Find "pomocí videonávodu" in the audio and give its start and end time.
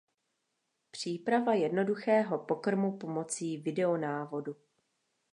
2.97-4.55